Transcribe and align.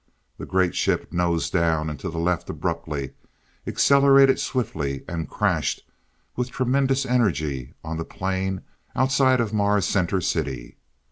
The 0.39 0.47
great 0.47 0.73
ship 0.73 1.13
nosed 1.13 1.53
down 1.53 1.87
and 1.87 1.99
to 1.99 2.09
the 2.09 2.17
left 2.17 2.49
abruptly, 2.49 3.13
accelerated 3.67 4.39
swiftly 4.39 5.03
and 5.07 5.29
crashed 5.29 5.83
with 6.35 6.49
tremendous 6.49 7.05
energy 7.05 7.75
on 7.83 7.97
the 7.97 8.03
plain 8.05 8.61
outside 8.95 9.39
of 9.39 9.53
Mars 9.53 9.85
Center 9.85 10.19
City. 10.19 10.77